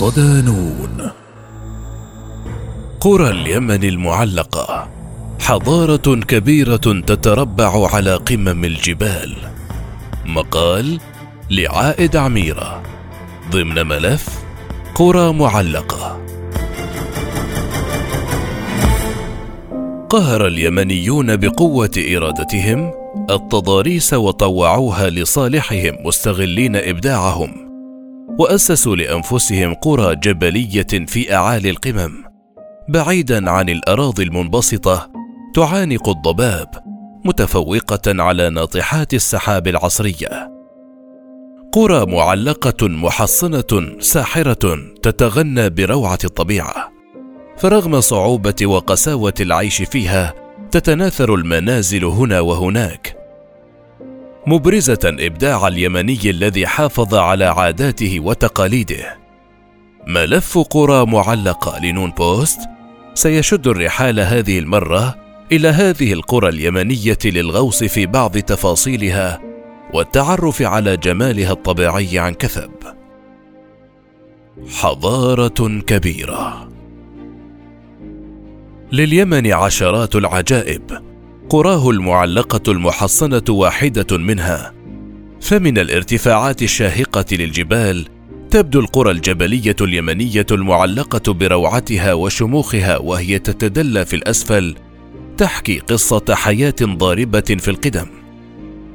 صدانون. 0.00 1.10
قرى 3.00 3.30
اليمن 3.30 3.84
المعلقة 3.84 4.88
حضارة 5.40 6.20
كبيرة 6.20 6.76
تتربع 6.76 7.94
على 7.94 8.14
قمم 8.14 8.64
الجبال. 8.64 9.36
مقال 10.26 11.00
لعائد 11.50 12.16
عميرة 12.16 12.82
ضمن 13.50 13.86
ملف 13.86 14.28
قرى 14.94 15.32
معلقة. 15.32 16.20
قهر 20.08 20.46
اليمنيون 20.46 21.36
بقوة 21.36 21.92
إرادتهم 22.16 22.92
التضاريس 23.30 24.14
وطوعوها 24.14 25.10
لصالحهم 25.10 25.96
مستغلين 26.04 26.76
إبداعهم. 26.76 27.69
وأسسوا 28.38 28.96
لأنفسهم 28.96 29.74
قرى 29.74 30.16
جبلية 30.16 31.06
في 31.06 31.34
أعالي 31.34 31.70
القمم 31.70 32.24
بعيدا 32.88 33.50
عن 33.50 33.68
الأراضي 33.68 34.22
المنبسطة 34.22 35.10
تعانق 35.54 36.08
الضباب 36.08 36.68
متفوقة 37.24 38.22
على 38.22 38.50
ناطحات 38.50 39.14
السحاب 39.14 39.68
العصرية. 39.68 40.50
قرى 41.72 42.06
معلقة 42.06 42.88
محصنة 42.88 43.98
ساحرة 44.00 44.76
تتغنى 45.02 45.70
بروعة 45.70 46.18
الطبيعة 46.24 46.90
فرغم 47.58 48.00
صعوبة 48.00 48.54
وقساوة 48.64 49.34
العيش 49.40 49.82
فيها 49.82 50.34
تتناثر 50.70 51.34
المنازل 51.34 52.04
هنا 52.04 52.40
وهناك. 52.40 53.19
مبرزة 54.50 54.98
إبداع 55.04 55.68
اليمني 55.68 56.18
الذي 56.24 56.66
حافظ 56.66 57.14
على 57.14 57.44
عاداته 57.44 58.20
وتقاليده. 58.20 59.18
ملف 60.06 60.58
قرى 60.58 61.06
معلقة 61.06 61.78
لنون 61.84 62.10
بوست. 62.10 62.60
سيشد 63.14 63.66
الرحال 63.66 64.20
هذه 64.20 64.58
المرة 64.58 65.16
إلى 65.52 65.68
هذه 65.68 66.12
القرى 66.12 66.48
اليمنية 66.48 67.18
للغوص 67.24 67.84
في 67.84 68.06
بعض 68.06 68.38
تفاصيلها 68.38 69.40
والتعرف 69.94 70.62
على 70.62 70.96
جمالها 70.96 71.52
الطبيعي 71.52 72.18
عن 72.18 72.34
كثب. 72.34 72.72
حضارة 74.68 75.80
كبيرة. 75.86 76.68
لليمن 78.92 79.52
عشرات 79.52 80.16
العجائب. 80.16 81.09
قراه 81.50 81.90
المعلقة 81.90 82.72
المحصنة 82.72 83.42
واحدة 83.48 84.18
منها. 84.18 84.72
فمن 85.40 85.78
الارتفاعات 85.78 86.62
الشاهقة 86.62 87.24
للجبال 87.32 88.06
تبدو 88.50 88.80
القرى 88.80 89.10
الجبلية 89.10 89.76
اليمنية 89.80 90.46
المعلقة 90.50 91.32
بروعتها 91.32 92.12
وشموخها 92.12 92.98
وهي 92.98 93.38
تتدلى 93.38 94.04
في 94.04 94.16
الأسفل 94.16 94.76
تحكي 95.36 95.78
قصة 95.78 96.24
حياة 96.30 96.74
ضاربة 96.82 97.56
في 97.58 97.68
القدم. 97.68 98.06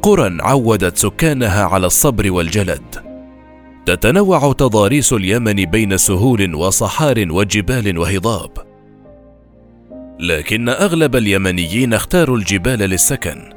قرى 0.02 0.38
عودت 0.42 0.98
سكانها 0.98 1.64
على 1.64 1.88
الصبر 1.88 2.31
والجلد. 2.31 2.95
تتنوع 3.86 4.53
تضاريس 4.53 5.14
اليمن 5.14 5.66
بين 5.66 5.98
سهول 5.98 6.55
وصحار 6.55 7.26
وجبال 7.30 7.98
وهضاب. 7.98 8.64
لكن 10.20 10.70
أغلب 10.70 11.15
اليمنيين 11.15 11.93
اختاروا 11.93 12.37
الجبال 12.37 12.80
للسكن 12.80 13.55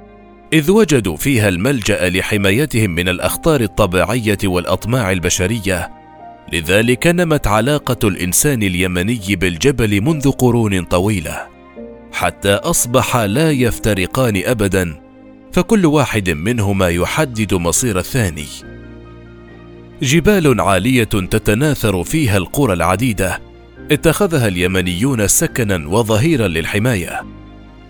إذ 0.53 0.71
وجدوا 0.71 1.17
فيها 1.17 1.49
الملجأ 1.49 2.09
لحمايتهم 2.09 2.91
من 2.91 3.09
الأخطار 3.09 3.61
الطبيعية 3.61 4.39
والأطماع 4.45 5.13
البشرية. 5.13 5.91
لذلك 6.53 7.07
نمت 7.07 7.47
علاقة 7.47 8.09
الإنسان 8.09 8.63
اليمني 8.63 9.37
بالجبل 9.37 10.01
منذ 10.01 10.31
قرون 10.31 10.85
طويلة. 10.85 11.47
حتى 12.13 12.55
أصبح 12.55 13.17
لا 13.17 13.51
يفترقان 13.51 14.43
ابدا 14.45 15.01
فكل 15.53 15.87
واحد 15.87 16.31
منهما 16.31 16.89
يحدد 16.89 17.55
مصير 17.55 17.99
الثاني. 17.99 18.47
جبال 20.03 20.61
عالية 20.61 21.05
تتناثر 21.05 22.05
فيها 22.05 22.37
القرى 22.37 22.73
العديدة 22.73 23.48
اتخذها 23.91 24.49
اليمنيون 24.49 25.29
سكنا 25.29 25.89
وظهيرا 25.89 26.49
للحماية. 26.49 27.25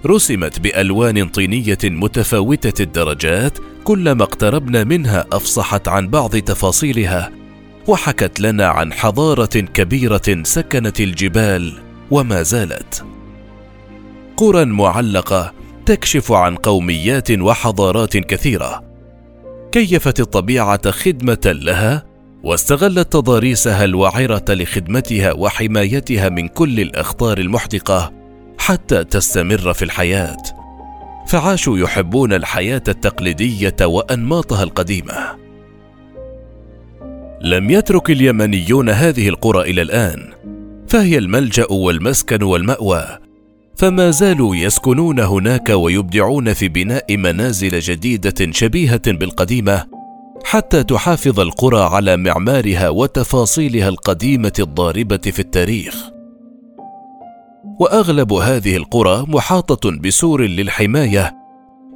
رسمت 0.07 0.61
بألوان 0.61 1.29
طينية 1.29 1.79
متفاوتة 1.85 2.83
الدرجات 2.83 3.59
كلما 3.85 4.23
اقتربنا 4.23 4.85
منها 4.85 5.27
أفصحت 5.33 5.89
عن 5.89 6.09
بعض 6.09 6.37
تفاصيلها 6.37 7.31
وحكت 7.87 8.41
لنا 8.41 8.67
عن 8.67 8.93
حضارة 8.93 9.61
كبيرة 9.61 10.43
سكنت 10.43 11.01
الجبال 11.01 11.79
وما 12.11 12.43
زالت. 12.43 13.05
قرى 14.37 14.65
معلقة 14.65 15.53
تكشف 15.87 16.33
عن 16.33 16.55
قوميات 16.55 17.31
وحضارات 17.31 18.17
كثيرة. 18.17 18.85
كيفت 19.73 20.21
الطبيعة 20.21 20.91
خدمة 20.91 21.39
لها؟ 21.45 22.08
واستغلت 22.43 23.13
تضاريسها 23.13 23.85
الوعرة 23.85 24.45
لخدمتها 24.49 25.33
وحمايتها 25.33 26.29
من 26.29 26.49
كل 26.49 26.81
الأخطار 26.81 27.39
المحدقة 27.39 28.13
حتى 28.59 29.05
تستمر 29.05 29.73
في 29.73 29.85
الحياة. 29.85 30.43
فعاشوا 31.27 31.79
يحبون 31.79 32.33
الحياة 32.33 32.83
التقليدية 32.89 33.77
وأنماطها 33.83 34.63
القديمة. 34.63 35.37
لم 37.41 37.71
يترك 37.71 38.11
اليمنيون 38.11 38.89
هذه 38.89 39.29
القرى 39.29 39.71
إلى 39.71 39.83
الآن 39.83 40.33
فهي 40.89 41.19
الملجأ 41.19 41.67
والمسكن 41.71 42.43
والمأوى 42.43 43.19
فما 43.77 44.11
زالوا 44.11 44.57
يسكنون 44.57 45.21
هناك 45.21 45.69
ويبدعون 45.71 46.53
في 46.53 46.69
بناء 46.69 47.17
منازل 47.17 47.79
جديدة 47.79 48.53
شبيهة 48.53 49.03
بالقديمة 49.07 49.98
حتى 50.45 50.85
تحافظ 50.85 51.41
القرى 51.41 51.81
على 51.81 52.17
معمارها 52.17 52.89
وتفاصيلها 52.89 53.89
القديمة 53.89 54.53
الضاربة 54.59 55.17
في 55.17 55.39
التاريخ. 55.39 55.95
وأغلب 57.81 58.33
هذه 58.33 58.77
القرى 58.77 59.25
محاطة 59.29 59.91
بسور 59.91 60.43
للحماية 60.43 61.35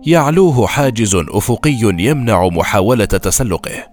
يعلوه 0.06 0.66
حاجز 0.66 1.14
أفقي 1.14 1.78
يمنع 1.80 2.48
محاولة 2.48 3.04
تسلقه. 3.04 3.86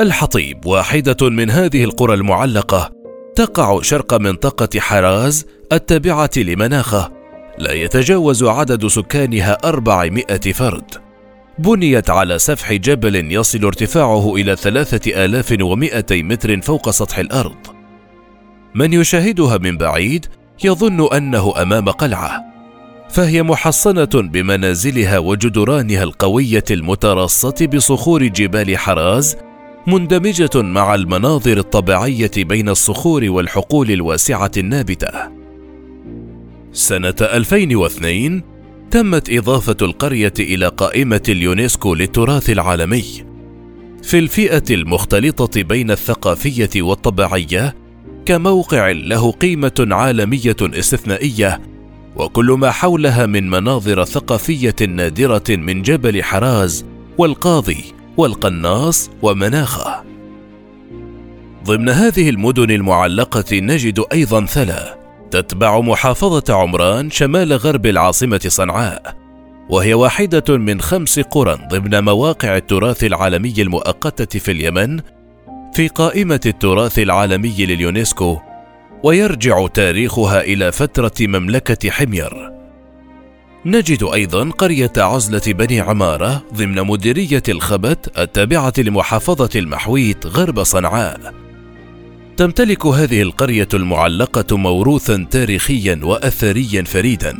الحطيب 0.00 0.66
واحدة 0.66 1.28
من 1.28 1.50
هذه 1.50 1.84
القرى 1.84 2.14
المعلقة 2.14 2.90
تقع 3.36 3.82
شرق 3.82 4.14
منطقة 4.14 4.80
حراز 4.80 5.46
التابعة 5.72 6.30
لمناخه 6.36 7.12
لا 7.58 7.72
يتجاوز 7.72 8.44
عدد 8.44 8.86
سكانها 8.86 9.58
أربعمائة 9.64 10.52
فرد. 10.52 10.99
بنيت 11.60 12.10
على 12.10 12.38
سفح 12.38 12.72
جبل 12.72 13.32
يصل 13.32 13.64
ارتفاعه 13.64 14.34
إلى 14.36 14.56
ثلاثة 14.56 15.24
آلاف 15.24 15.56
ومائتي 15.60 16.22
متر 16.22 16.60
فوق 16.60 16.90
سطح 16.90 17.18
الأرض 17.18 17.56
من 18.74 18.92
يشاهدها 18.92 19.58
من 19.58 19.76
بعيد 19.76 20.26
يظن 20.64 21.08
أنه 21.16 21.62
أمام 21.62 21.88
قلعة 21.88 22.44
فهي 23.10 23.42
محصنة 23.42 24.10
بمنازلها 24.14 25.18
وجدرانها 25.18 26.02
القوية 26.02 26.64
المترصة 26.70 27.68
بصخور 27.74 28.26
جبال 28.26 28.78
حراز 28.78 29.36
مندمجة 29.86 30.62
مع 30.62 30.94
المناظر 30.94 31.58
الطبيعية 31.58 32.30
بين 32.36 32.68
الصخور 32.68 33.24
والحقول 33.30 33.90
الواسعة 33.90 34.50
النابتة. 34.56 35.10
سنة 36.72 37.14
2002 37.20 38.49
تمت 38.90 39.30
إضافة 39.30 39.76
القرية 39.82 40.32
إلى 40.38 40.68
قائمة 40.68 41.22
اليونسكو 41.28 41.94
للتراث 41.94 42.50
العالمي 42.50 43.04
في 44.02 44.18
الفئة 44.18 44.62
المختلطة 44.70 45.62
بين 45.62 45.90
الثقافية 45.90 46.82
والطبيعية 46.82 47.74
كموقع 48.26 48.90
له 48.90 49.32
قيمة 49.32 49.88
عالمية 49.90 50.56
استثنائية 50.62 51.60
وكل 52.16 52.46
ما 52.50 52.70
حولها 52.70 53.26
من 53.26 53.50
مناظر 53.50 54.04
ثقافية 54.04 54.76
نادرة 54.88 55.44
من 55.48 55.82
جبل 55.82 56.22
حراز 56.22 56.84
والقاضي 57.18 57.84
والقناص 58.16 59.10
ومناخة. 59.22 60.02
ضمن 61.64 61.88
هذه 61.88 62.30
المدن 62.30 62.70
المعلقة 62.70 63.58
نجد 63.60 64.04
أيضا 64.12 64.46
ثلا 64.46 64.99
تتبع 65.30 65.80
محافظة 65.80 66.54
عمران 66.54 67.10
شمال 67.10 67.52
غرب 67.52 67.86
العاصمة 67.86 68.40
صنعاء، 68.46 69.16
وهي 69.68 69.94
واحدة 69.94 70.56
من 70.56 70.80
خمس 70.80 71.20
قرى 71.20 71.58
ضمن 71.70 72.04
مواقع 72.04 72.56
التراث 72.56 73.04
العالمي 73.04 73.54
المؤقتة 73.58 74.38
في 74.38 74.50
اليمن 74.50 75.00
في 75.74 75.88
قائمة 75.88 76.40
التراث 76.46 76.98
العالمي 76.98 77.66
لليونسكو، 77.66 78.38
ويرجع 79.02 79.66
تاريخها 79.66 80.40
إلى 80.40 80.72
فترة 80.72 81.12
مملكة 81.20 81.90
حمير. 81.90 82.50
نجد 83.66 84.02
أيضا 84.02 84.50
قرية 84.50 84.92
عزلة 84.96 85.42
بني 85.46 85.80
عمارة 85.80 86.42
ضمن 86.54 86.86
مديرية 86.86 87.42
الخبت 87.48 88.18
التابعة 88.18 88.72
لمحافظة 88.78 89.50
المحويت 89.56 90.26
غرب 90.26 90.62
صنعاء 90.62 91.34
تمتلك 92.40 92.86
هذه 92.86 93.22
القرية 93.22 93.68
المعلقة 93.74 94.56
موروثا 94.56 95.26
تاريخيا 95.30 96.00
وأثريا 96.02 96.82
فريدا 96.82 97.38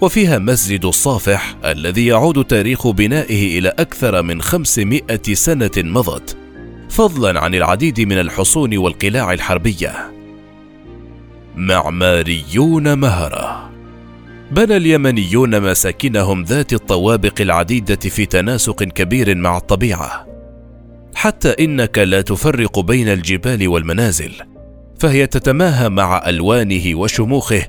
وفيها 0.00 0.38
مسجد 0.38 0.84
الصافح 0.84 1.56
الذي 1.64 2.06
يعود 2.06 2.44
تاريخ 2.44 2.88
بنائه 2.88 3.58
إلى 3.58 3.68
أكثر 3.68 4.22
من 4.22 4.42
خمسمائة 4.42 5.34
سنة 5.34 5.70
مضت 5.76 6.36
فضلا 6.90 7.40
عن 7.40 7.54
العديد 7.54 8.00
من 8.00 8.20
الحصون 8.20 8.76
والقلاع 8.76 9.32
الحربية. 9.32 10.12
معماريون 11.56 12.98
مهرة. 12.98 13.70
بنى 14.50 14.76
اليمنيون 14.76 15.70
مساكنهم 15.70 16.42
ذات 16.42 16.72
الطوابق 16.72 17.40
العديدة 17.40 17.96
في 18.10 18.26
تناسق 18.26 18.82
كبير 18.82 19.34
مع 19.34 19.56
الطبيعة. 19.56 20.33
حتى 21.14 21.48
إنك 21.48 21.98
لا 21.98 22.20
تفرق 22.20 22.80
بين 22.80 23.08
الجبال 23.08 23.68
والمنازل 23.68 24.32
فهي 24.98 25.26
تتماهى 25.26 25.88
مع 25.88 26.28
ألوانه 26.28 26.94
وشموخه 26.98 27.66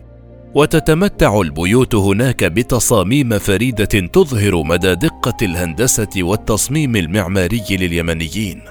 وتتمتع 0.56 1.42
البيوت 1.42 1.96
هناك 1.96 2.44
بتصاميم 2.44 3.40
فريدة 3.40 3.86
تظهر 3.86 4.64
مدى 4.64 4.96
دقة 4.96 5.38
الهندسة 5.42 6.10
والتصميم 6.18 6.96
المعماري 6.96 7.64
لليمنيين. 7.70 8.62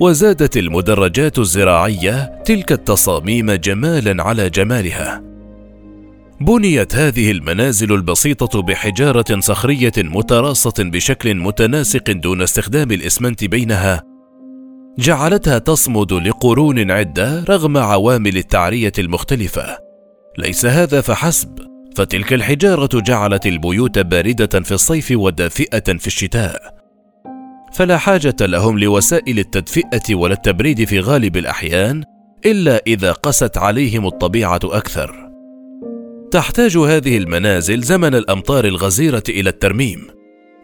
وزادت 0.00 0.56
المدرجات 0.56 1.38
الزراعية 1.38 2.42
تلك 2.44 2.72
التصاميم 2.72 3.52
جمالا 3.52 4.22
على 4.22 4.50
جمالها. 4.50 5.22
بنيت 6.40 6.94
هذه 6.94 7.30
المنازل 7.30 7.92
البسيطة 7.92 8.62
بحجارة 8.62 9.40
صخرية 9.40 9.92
متراصة 9.98 10.74
بشكل 10.78 11.34
متناسق 11.34 12.10
دون 12.10 12.42
استخدام 12.42 12.90
الإسمنت 12.90 13.44
بينها، 13.44 14.02
جعلتها 14.98 15.58
تصمد 15.58 16.12
لقرون 16.12 16.90
عدة 16.90 17.44
رغم 17.44 17.76
عوامل 17.76 18.36
التعرية 18.36 18.92
المختلفة. 18.98 19.78
ليس 20.38 20.66
هذا 20.66 21.00
فحسب، 21.00 21.58
فتلك 21.96 22.32
الحجارة 22.32 23.00
جعلت 23.00 23.46
البيوت 23.46 23.98
باردة 23.98 24.60
في 24.60 24.72
الصيف 24.72 25.10
ودافئة 25.10 25.98
في 25.98 26.06
الشتاء. 26.06 26.76
فلا 27.72 27.98
حاجة 27.98 28.36
لهم 28.40 28.78
لوسائل 28.78 29.38
التدفئة 29.38 30.14
ولا 30.14 30.34
التبريد 30.34 30.84
في 30.84 31.00
غالب 31.00 31.36
الأحيان، 31.36 32.04
إلا 32.46 32.82
إذا 32.86 33.12
قست 33.12 33.58
عليهم 33.58 34.06
الطبيعة 34.06 34.60
أكثر. 34.64 35.25
تحتاج 36.30 36.76
هذه 36.76 37.16
المنازل 37.16 37.82
زمن 37.82 38.14
الأمطار 38.14 38.64
الغزيرة 38.64 39.22
إلى 39.28 39.50
الترميم 39.50 40.06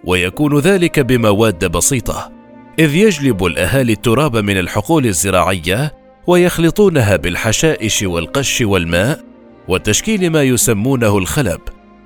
ويكون 0.04 0.58
ذلك 0.58 1.00
بمواد 1.00 1.64
بسيطة 1.64 2.32
إذ 2.78 2.94
يجلب 2.94 3.44
الأهالي 3.44 3.92
التراب 3.92 4.36
من 4.36 4.58
الحقول 4.58 5.06
الزراعية 5.06 5.94
ويخلطونها 6.26 7.16
بالحشائش 7.16 8.02
والقش 8.02 8.60
والماء 8.60 9.20
وتشكيل 9.68 10.30
ما 10.30 10.42
يسمونه 10.42 11.18
الخلب 11.18 11.60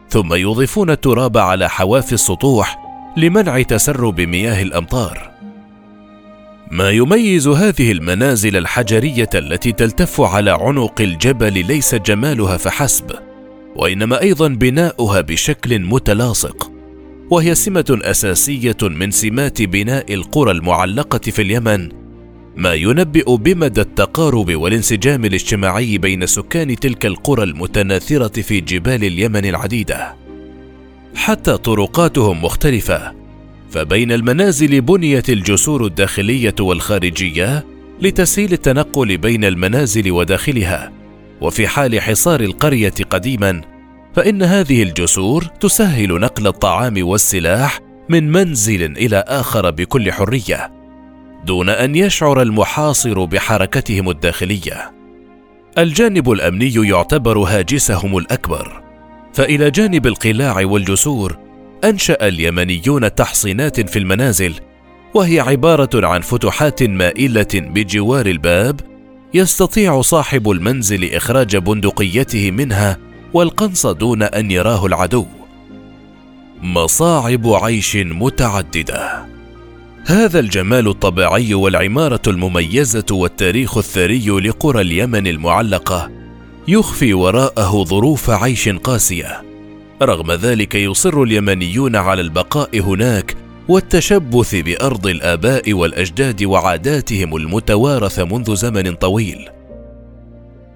ثم 0.09 0.35
يضيفون 0.35 0.91
التراب 0.91 1.39
على 1.39 1.69
حواف 1.69 2.13
السطوح 2.13 2.79
لمنع 3.17 3.63
تسرب 3.63 4.21
مياه 4.21 4.63
الأمطار. 4.63 5.31
ما 6.71 6.91
يميز 6.91 7.49
هذه 7.49 7.93
المنازل 7.93 8.57
الحجرية 8.57 9.31
التي 9.35 9.73
تلتف 9.73 10.21
على 10.21 10.51
عنق 10.51 11.01
الجبل 11.01 11.67
ليس 11.67 11.95
جمالها 11.95 12.57
فحسب 12.57 13.26
وإنما 13.77 14.23
أيضا 14.23 14.49
بناؤها 14.49 15.21
بشكل 15.21 15.79
متلاصق. 15.79 16.71
وهي 17.31 17.55
سمة 17.55 17.99
أساسية 18.03 18.77
من 18.83 19.11
سمات 19.11 19.63
بناء 19.63 20.15
القرى 20.15 20.51
المعلقة 20.51 21.19
في 21.19 21.43
اليمن 21.43 21.89
ما 22.57 22.75
ينبئ 22.75 23.37
بمدى 23.37 23.81
التقارب 23.81 24.55
والانسجام 24.55 25.25
الاجتماعي 25.25 25.99
بين 25.99 26.27
سكان 26.27 26.77
تلك 26.77 27.07
القرى 27.07 27.43
المتناثرة 27.43 28.43
في 28.43 28.61
جبال 28.61 29.05
اليمن 29.05 29.45
العديدة. 29.45 30.17
حتى 31.15 31.57
طرقاتهم 31.57 32.45
مختلفة 32.45 33.15
فبين 33.71 34.13
المنازل 34.13 34.81
بنيت 34.81 35.31
الجسور 35.31 35.87
الداخلية 35.87 36.55
والخارجية 36.61 37.65
لتسهيل 38.03 38.53
التنقل 38.53 39.17
بين 39.19 39.45
المنازل 39.45 40.13
وداخلها. 40.13 40.96
وفي 41.41 41.69
حال 41.69 42.01
حصار 42.03 42.41
القرية 42.41 42.95
قديما 43.11 43.61
فإن 44.15 44.43
هذه 44.43 44.83
الجسور 44.83 45.45
تسهل 45.45 46.21
نقل 46.21 46.47
الطعام 46.47 47.07
والسلاح 47.07 47.81
من 48.09 48.33
منزل 48.33 48.83
إلى 48.83 49.25
آخر 49.27 49.71
بكل 49.71 50.13
حرية 50.13 50.73
دون 51.45 51.69
أن 51.69 51.95
يشعر 51.95 52.43
المحاصر 52.43 53.25
بحركتهم 53.25 54.11
الداخلية. 54.11 54.93
الجانب 55.79 56.31
الأمني 56.31 56.75
يعتبر 56.89 57.39
هاجسهم 57.39 58.17
الأكبر 58.17 58.83
فإلى 59.33 59.71
جانب 59.71 60.07
القلاع 60.07 60.65
والجسور 60.65 61.39
أنشأ 61.85 62.29
اليمنيون 62.29 63.15
تحصينات 63.15 63.91
في 63.91 63.99
المنازل 63.99 64.55
وهي 65.15 65.41
عبارة 65.41 66.07
عن 66.07 66.21
فتحات 66.21 66.83
مائلة 66.83 67.49
بجوار 67.55 68.27
الباب 68.27 68.81
يستطيع 69.35 70.01
صاحب 70.01 70.51
المنزل 70.51 71.15
إخراج 71.15 71.57
بندقيته 71.57 72.51
منها 72.51 72.99
والقنص 73.33 73.87
دون 73.87 74.23
أن 74.23 74.51
يراه 74.51 74.87
العدو. 74.87 75.27
مصاعب 76.63 77.47
عيش 77.47 77.97
متعددة. 77.97 79.27
هذا 80.05 80.41
الجمال 80.41 80.89
الطبيعي 80.89 81.55
والعمارة 81.55 82.23
المميزة 82.27 83.05
والتاريخ 83.11 83.79
الثري 83.79 84.29
لقرى 84.29 84.81
اليمن 84.81 85.27
المعلقة 85.27 86.11
يخفي 86.69 87.15
وراءه 87.15 87.85
ظروف 87.85 88.31
عيش 88.31 88.69
قاسية. 88.69 89.43
رغم 90.03 90.33
ذلك 90.33 90.75
يصر 90.75 91.23
اليمنيون 91.23 91.97
على 91.97 92.21
البقاء 92.21 92.81
هناك 92.81 93.37
والتشبث 93.69 94.55
بأرض 94.55 95.07
الآباء 95.07 95.73
والأجداد 95.73 96.45
وعاداتهم 96.45 97.37
المتوارثه 97.37 98.25
منذ 98.25 98.55
زمن 98.55 98.95
طويل. 98.95 99.49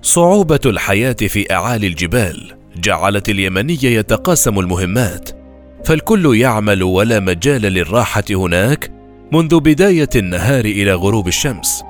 صعوبة 0.02 0.60
الحياة 0.66 1.16
في 1.20 1.52
أعالي 1.54 1.86
الجبال 1.86 2.52
جعلت 2.76 3.28
اليمني 3.28 3.78
يتقاسم 3.82 4.58
المهمات 4.58 5.30
فالكل 5.84 6.36
يعمل 6.36 6.82
ولا 6.82 7.20
مجال 7.20 7.62
للراحة 7.62 8.24
هناك 8.30 8.92
منذ 9.32 9.60
بداية 9.60 10.08
النهار 10.16 10.64
إلى 10.64 10.94
غروب 10.94 11.28
الشمس. 11.28 11.82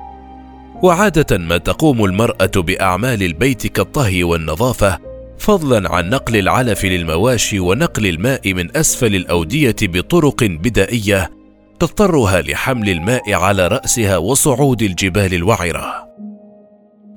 وعادة 0.82 1.38
ما 1.38 1.58
تقوم 1.58 2.04
المرأة 2.04 2.50
بأعمال 2.56 3.22
البيت 3.22 3.66
كالطهي 3.66 4.24
والنظافة 4.24 4.98
فضلا 5.40 5.94
عن 5.94 6.10
نقل 6.10 6.36
العلف 6.36 6.84
للمواشي 6.84 7.60
ونقل 7.60 8.06
الماء 8.06 8.54
من 8.54 8.76
أسفل 8.76 9.14
الأودية 9.14 9.76
بطرق 9.82 10.44
بدائية 10.44 11.30
تضطرها 11.78 12.40
لحمل 12.40 12.88
الماء 12.88 13.32
على 13.32 13.68
رأسها 13.68 14.16
وصعود 14.16 14.82
الجبال 14.82 15.34
الوعرة. 15.34 16.08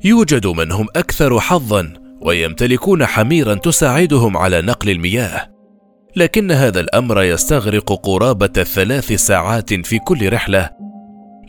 يوجد 0.03 0.47
من 0.47 0.71
هم 0.71 0.87
أكثر 0.95 1.39
حظا 1.39 1.93
ويمتلكون 2.21 3.05
حميرا 3.05 3.53
تساعدهم 3.55 4.37
على 4.37 4.61
نقل 4.61 4.89
المياه 4.89 5.49
لكن 6.15 6.51
هذا 6.51 6.79
الأمر 6.79 7.23
يستغرق 7.23 7.93
قرابة 7.93 8.63
ثلاث 8.63 9.13
ساعات 9.13 9.73
في 9.73 9.99
كل 9.99 10.33
رحلة 10.33 10.69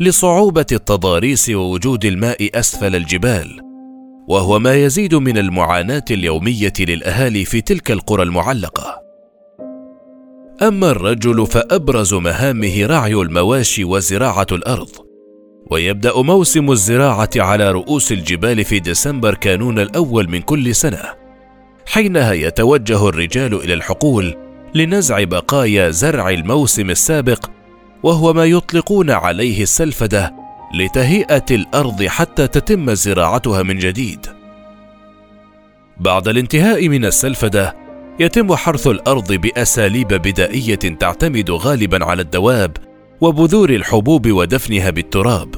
لصعوبة 0.00 0.66
التضاريس 0.73 1.50
ووجود 1.50 2.04
الماء 2.04 2.59
أسفل 2.59 2.97
الجبال. 2.97 3.63
وهو 4.28 4.59
ما 4.59 4.75
يزيد 4.75 5.14
من 5.14 5.38
المعاناة 5.38 6.04
اليومية 6.11 6.73
للأهالي 6.78 7.45
في 7.45 7.61
تلك 7.61 7.90
القرى 7.90 8.23
المعلقة. 8.23 9.04
أما 10.62 10.90
الرجل 10.90 11.47
فأبرز 11.47 12.14
مهامه 12.14 12.87
رعي 12.87 13.14
المواشي 13.14 13.85
وزراعة 13.85 14.47
الأرض 14.52 14.88
ويبدأ 15.71 16.23
موسم 16.23 16.71
الزراعة 16.71 17.31
على 17.37 17.71
رؤوس 17.71 18.12
الجبال 18.12 18.64
في 18.64 18.78
ديسمبر 18.78 19.35
كانون 19.35 19.78
الأول 19.78 20.31
من 20.31 20.40
كل 20.40 20.75
سنة 20.75 21.02
حينها 21.87 22.33
يتوجه 22.33 23.09
الرجال 23.09 23.54
إلى 23.54 23.75
الحقول 23.75 24.35
لنزع 24.75 25.25
بقايا 25.25 25.90
زرع 25.90 26.31
الموسم 26.31 26.90
السابق 26.90 27.50
وهو 28.02 28.33
ما 28.33 28.45
يطلقون 28.45 29.11
عليه 29.11 29.62
السلفدة 29.62 30.43
لتهيئة 30.75 31.45
الأرض 31.50 32.02
حتى 32.02 32.47
تتم 32.47 32.95
زراعتها 32.95 33.62
من 33.62 33.78
جديد. 33.78 34.26
بعد 36.00 36.28
الانتهاء 36.28 36.88
من 36.88 37.04
السلفدة 37.04 37.76
يتم 38.21 38.54
حرث 38.54 38.87
الأرض 38.87 39.33
بأساليب 39.33 40.09
بدائية 40.09 40.75
تعتمد 40.75 41.50
غالبا 41.50 42.04
على 42.04 42.23
الدواب 42.23 42.76
وبذور 43.21 43.71
الحبوب 43.71 44.31
ودفنها 44.31 44.90
بالتراب. 44.90 45.54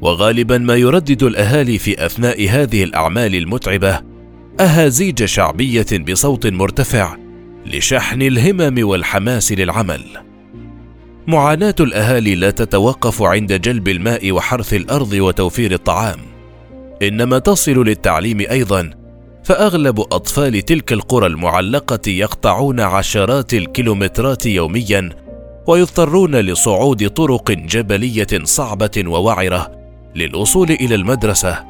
وغالبا 0.00 0.58
ما 0.58 0.74
يردد 0.74 1.22
الأهالي 1.22 1.78
في 1.78 2.06
أثناء 2.06 2.48
هذه 2.48 2.84
الأعمال 2.84 3.34
المتعبة 3.34 4.00
أهازيج 4.60 5.24
شعبية 5.24 5.86
بصوت 6.08 6.46
مرتفع 6.46 7.16
لشحن 7.66 8.22
الهمم 8.22 8.88
والحماس 8.88 9.52
للعمل. 9.52 10.33
معاناة 11.26 11.74
الأهالي 11.80 12.34
لا 12.34 12.50
تتوقف 12.50 13.22
عند 13.22 13.52
جلب 13.52 13.88
الماء 13.88 14.32
وحرث 14.32 14.74
الأرض 14.74 15.12
وتوفير 15.12 15.72
الطعام. 15.72 16.18
إنما 17.02 17.38
تصل 17.38 17.84
للتعليم 17.84 18.40
أيضا 18.40 18.90
فأغلب 19.44 20.00
أطفال 20.00 20.62
تلك 20.62 20.92
القرى 20.92 21.26
المعلقة 21.26 22.00
يقطعون 22.06 22.80
عشرات 22.80 23.54
الكيلومترات 23.54 24.46
يوميا 24.46 25.10
ويضطرون 25.66 26.36
لصعود 26.36 27.10
طرق 27.10 27.50
جبلية 27.50 28.44
صعبة 28.44 29.04
ووعرة 29.06 29.70
للوصول 30.14 30.70
إلى 30.70 30.94
المدرسة. 30.94 31.64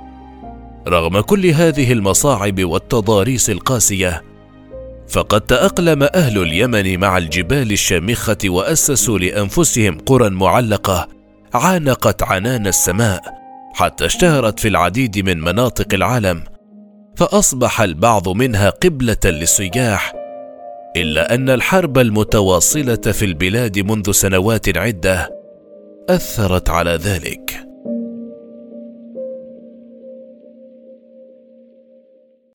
رغم 0.89 1.21
كل 1.21 1.47
هذه 1.47 1.93
المصاعب 1.93 2.65
والتضاريس 2.65 3.51
القاسية 3.51 4.23
فقد 5.15 5.41
تأقلم 5.41 6.03
أهل 6.03 6.43
اليمن 6.43 7.01
مع 7.01 7.19
الجبال 7.19 7.73
الشامخة 7.73 8.37
وأسسوا 8.45 9.19
لأنفسهم 9.19 9.99
قرى 9.99 10.31
معلقة 10.31 11.09
عانقت 11.55 12.23
عنان 12.23 12.67
السماء 12.67 13.23
حتى 13.75 14.07
اشتهرت 14.07 14.61
في 14.61 14.69
العديد 14.69 15.19
من 15.19 15.41
مناطق 15.41 15.95
العالم 15.95 16.45
فأصبح 17.17 17.81
البعض 17.81 18.29
منها 18.29 18.71
قبلة 18.71 19.17
للسياح 19.25 20.13
إلا 20.97 21.35
أن 21.35 21.51
الحرب 21.51 21.99
المتواصلة 21.99 22.97
في 22.97 23.25
البلاد 23.25 23.79
منذ 23.79 24.11
سنوات 24.11 24.79
عدة 24.79 25.31
أثرت 26.09 26.71
على 26.71 26.91
ذلك. 26.91 27.64